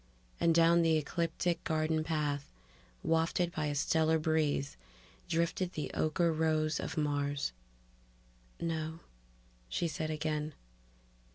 [0.39, 2.51] And down the ecliptic garden path,
[3.03, 4.75] wafted by a stellar breeze,
[5.29, 7.53] drifted the ocher rose of Mars...
[8.59, 9.01] "No,"
[9.69, 10.55] she said again.